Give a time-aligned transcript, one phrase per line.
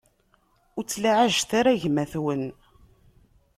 [0.77, 2.43] Ur ttlaɛajet ara gma-twen.